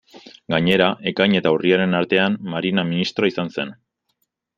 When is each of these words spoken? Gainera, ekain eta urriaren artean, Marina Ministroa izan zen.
Gainera, 0.51 0.85
ekain 1.11 1.35
eta 1.39 1.51
urriaren 1.57 1.93
artean, 1.99 2.39
Marina 2.55 2.87
Ministroa 2.89 3.31
izan 3.33 3.53
zen. 3.59 3.75